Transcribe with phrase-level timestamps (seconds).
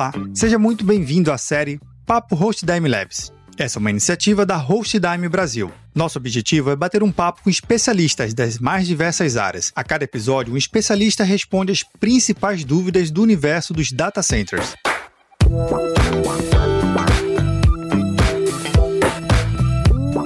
[0.00, 3.30] Olá, seja muito bem-vindo à série Papo HostDime Labs.
[3.58, 5.70] Essa é uma iniciativa da HostDime Brasil.
[5.94, 9.70] Nosso objetivo é bater um papo com especialistas das mais diversas áreas.
[9.76, 14.74] A cada episódio, um especialista responde as principais dúvidas do universo dos data centers.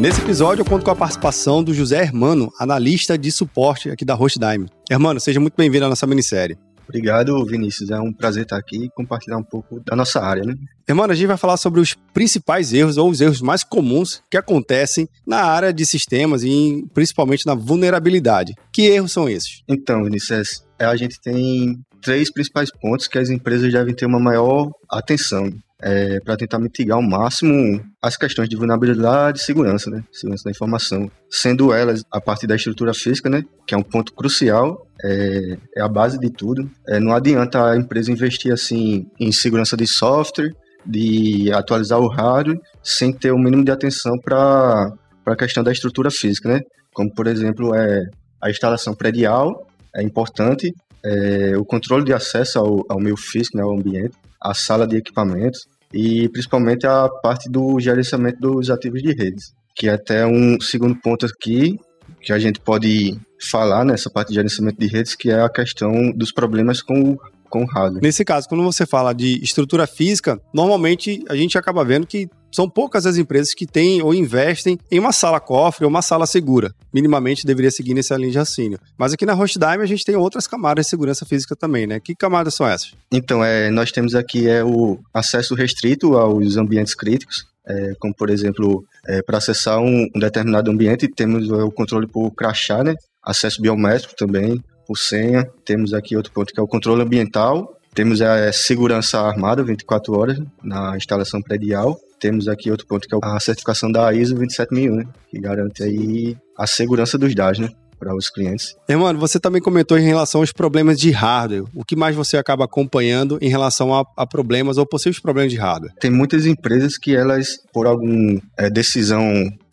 [0.00, 4.16] Nesse episódio, eu conto com a participação do José Hermano, analista de suporte aqui da
[4.16, 4.66] HostDime.
[4.90, 6.58] Hermano, seja muito bem-vindo à nossa minissérie.
[6.88, 7.90] Obrigado, Vinícius.
[7.90, 10.54] É um prazer estar aqui e compartilhar um pouco da nossa área, né?
[10.88, 14.36] Irmão, a gente vai falar sobre os principais erros ou os erros mais comuns que
[14.36, 18.54] acontecem na área de sistemas e principalmente na vulnerabilidade.
[18.72, 19.62] Que erros são esses?
[19.68, 24.18] Então, Vinícius, é, a gente tem três principais pontos que as empresas devem ter uma
[24.18, 25.52] maior atenção
[25.82, 30.02] é, para tentar mitigar ao máximo as questões de vulnerabilidade e segurança, né?
[30.12, 31.10] Segurança da informação.
[31.30, 33.42] Sendo elas a parte da estrutura física, né?
[33.66, 36.70] Que é um ponto crucial, é, é a base de tudo.
[36.88, 40.52] É, não adianta a empresa investir assim em segurança de software,
[40.84, 44.92] de atualizar o hardware, sem ter o mínimo de atenção para
[45.26, 46.60] a questão da estrutura física, né?
[46.92, 48.06] Como, por exemplo, é,
[48.42, 50.72] a instalação predial é importante,
[51.04, 54.96] é, o controle de acesso ao, ao meio físico, né, ao ambiente, a sala de
[54.96, 60.60] equipamentos e principalmente a parte do gerenciamento dos ativos de redes, que é até um
[60.60, 61.78] segundo ponto aqui
[62.20, 63.18] que a gente pode
[63.50, 67.18] falar nessa parte de gerenciamento de redes, que é a questão dos problemas com o
[67.50, 68.00] com hardware.
[68.00, 72.68] Nesse caso, quando você fala de estrutura física, normalmente a gente acaba vendo que são
[72.68, 76.74] poucas as empresas que têm ou investem em uma sala cofre ou uma sala segura.
[76.92, 78.78] Minimamente deveria seguir nessa linha de raciocínio.
[78.98, 82.00] Mas aqui na Hostdime a gente tem outras camadas de segurança física também, né?
[82.00, 82.94] Que camadas são essas?
[83.12, 88.30] Então, é, nós temos aqui é, o acesso restrito aos ambientes críticos, é, como por
[88.30, 92.94] exemplo, é, para acessar um, um, determinado ambiente, temos o controle por crachá, né?
[93.22, 95.46] acesso biométrico também, por senha.
[95.64, 97.76] Temos aqui outro ponto que é o controle ambiental.
[97.94, 101.98] Temos a segurança armada 24 horas na instalação predial.
[102.20, 105.04] Temos aqui outro ponto que é a certificação da ISO 27001, né?
[105.28, 107.68] que garante aí a segurança dos dados, né?
[108.00, 108.74] Para os clientes.
[108.88, 111.64] Irmão, você também comentou em relação aos problemas de hardware.
[111.74, 115.58] O que mais você acaba acompanhando em relação a, a problemas ou possíveis problemas de
[115.58, 115.92] hardware?
[116.00, 119.22] Tem muitas empresas que elas, por alguma é, decisão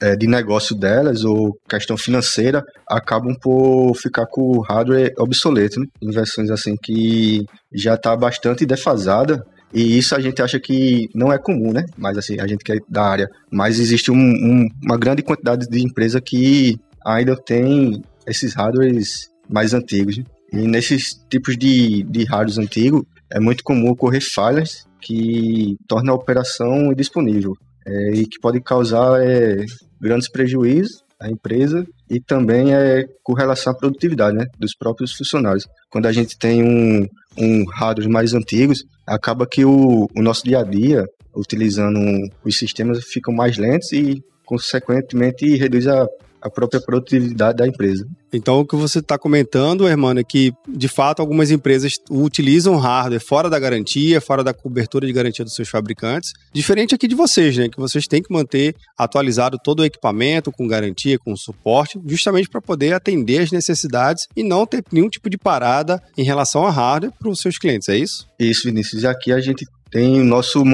[0.00, 5.86] é, de negócio delas ou questão financeira, acabam por ficar com o hardware obsoleto, né?
[6.02, 11.32] Em versões assim que já está bastante defasada e isso a gente acha que não
[11.32, 11.84] é comum, né?
[11.96, 13.28] Mas assim, a gente que é da área.
[13.50, 19.74] Mas existe um, um, uma grande quantidade de empresa que ainda tem esses hardwares mais
[19.74, 20.20] antigos.
[20.52, 26.16] E nesses tipos de, de hardwares antigos, é muito comum ocorrer falhas que tornam a
[26.16, 27.54] operação indisponível
[27.86, 29.64] é, e que pode causar é,
[30.00, 35.66] grandes prejuízos à empresa e também é com relação à produtividade né, dos próprios funcionários.
[35.90, 37.06] Quando a gente tem um,
[37.38, 41.04] um hardware mais antigos, acaba que o, o nosso dia a dia,
[41.34, 41.98] utilizando
[42.44, 46.06] os sistemas, ficam mais lentos e, consequentemente, reduz a
[46.40, 48.06] a própria produtividade da empresa.
[48.32, 53.20] Então, o que você está comentando, Hermano, é que, de fato, algumas empresas utilizam hardware
[53.20, 56.32] fora da garantia, fora da cobertura de garantia dos seus fabricantes.
[56.52, 57.68] Diferente aqui de vocês, né?
[57.68, 62.60] Que vocês têm que manter atualizado todo o equipamento, com garantia, com suporte, justamente para
[62.60, 67.12] poder atender as necessidades e não ter nenhum tipo de parada em relação a hardware
[67.18, 68.26] para os seus clientes, é isso?
[68.38, 69.04] Isso, Vinícius.
[69.04, 70.64] Aqui a gente tem o nosso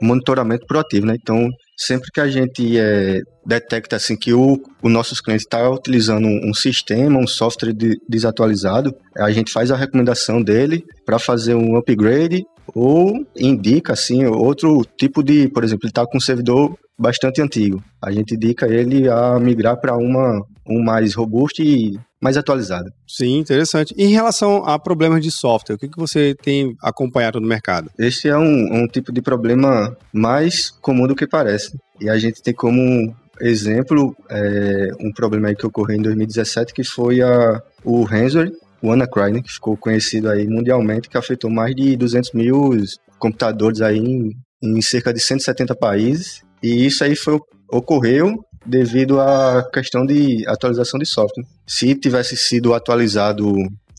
[0.00, 1.16] monitoramento proativo, né?
[1.20, 6.26] Então, sempre que a gente é, detecta assim que o, o nossos clientes está utilizando
[6.26, 11.54] um, um, sistema, um software de, desatualizado, a gente faz a recomendação dele para fazer
[11.54, 12.44] um upgrade
[12.74, 17.82] ou indica assim outro tipo de, por exemplo, ele está com um servidor bastante antigo.
[18.02, 22.90] A gente indica ele a migrar para uma um mais robusto e mais atualizado.
[23.06, 23.94] Sim, interessante.
[23.96, 27.90] Em relação a problemas de software, o que, que você tem acompanhado no mercado?
[27.98, 31.78] Esse é um, um tipo de problema mais comum do que parece.
[32.00, 37.22] E a gente tem como exemplo é, um problema que ocorreu em 2017, que foi
[37.22, 38.52] a, o ransomware,
[38.82, 42.70] o WannaCry, né, que ficou conhecido aí mundialmente, que afetou mais de 200 mil
[43.18, 44.32] computadores aí em,
[44.62, 46.42] em cerca de 170 países.
[46.62, 47.38] E isso aí foi,
[47.72, 51.44] ocorreu devido à questão de atualização de software.
[51.66, 53.50] Se tivesse sido atualizado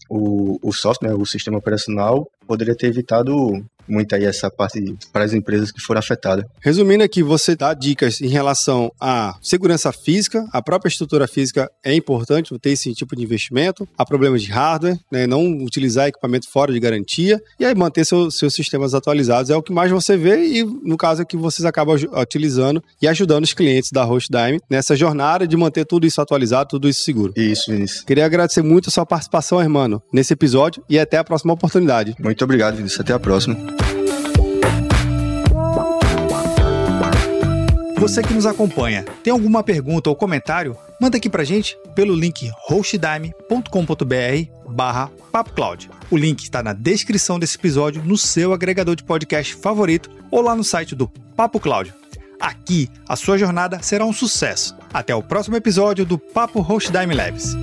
[0.07, 3.33] o, o software, né, o sistema operacional, poderia ter evitado
[3.89, 4.79] muito aí essa parte
[5.11, 6.45] para as empresas que foram afetadas.
[6.61, 11.93] Resumindo aqui, você dá dicas em relação à segurança física, a própria estrutura física é
[11.93, 16.71] importante ter esse tipo de investimento, há problemas de hardware, né, não utilizar equipamento fora
[16.71, 20.45] de garantia e aí manter seu, seus sistemas atualizados é o que mais você vê
[20.45, 24.95] e no caso é que vocês acabam utilizando e ajudando os clientes da HostDime nessa
[24.95, 27.33] jornada de manter tudo isso atualizado, tudo isso seguro.
[27.35, 28.03] Isso, Vinícius.
[28.03, 32.15] Queria agradecer muito a sua participação, irmão, nesse episódio e até a próxima oportunidade.
[32.19, 32.99] Muito obrigado, Vinícius.
[32.99, 33.78] Até a próxima.
[37.99, 40.73] Você que nos acompanha, tem alguma pergunta ou comentário?
[41.01, 45.91] Manda aqui pra gente pelo link hostdime.com.br barra papocloud.
[46.09, 50.55] O link está na descrição desse episódio, no seu agregador de podcast favorito ou lá
[50.55, 51.93] no site do Papo Cloud.
[52.39, 54.77] Aqui, a sua jornada será um sucesso.
[54.93, 57.53] Até o próximo episódio do Papo Hostdime Labs.